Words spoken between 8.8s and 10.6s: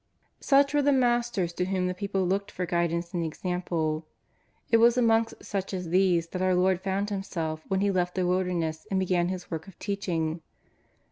and began His work of teaching.